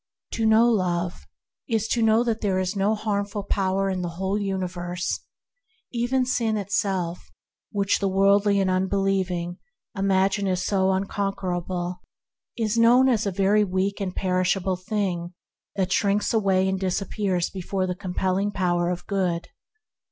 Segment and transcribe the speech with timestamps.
[0.31, 1.27] To know Love
[1.69, 5.19] is to know that there is no harmful power in the whole universe.
[5.91, 7.29] Even sin itself,
[7.71, 9.59] which the worldly and unbelieving
[9.95, 12.01] imagine to be so unconquerable,
[12.57, 16.79] is known as a weak and perishable 132 THE HEAVENLY LIFE thing, that shrinks and
[16.79, 19.49] disappears before the compelling power of Good.